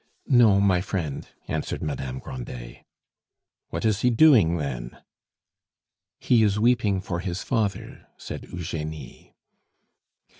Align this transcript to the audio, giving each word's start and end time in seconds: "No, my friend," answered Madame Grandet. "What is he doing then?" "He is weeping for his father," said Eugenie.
"No, 0.25 0.59
my 0.59 0.81
friend," 0.81 1.27
answered 1.47 1.83
Madame 1.83 2.17
Grandet. 2.17 2.85
"What 3.69 3.85
is 3.85 4.01
he 4.01 4.09
doing 4.09 4.57
then?" 4.57 4.97
"He 6.17 6.41
is 6.41 6.57
weeping 6.59 7.01
for 7.01 7.19
his 7.19 7.43
father," 7.43 8.07
said 8.17 8.45
Eugenie. 8.51 9.35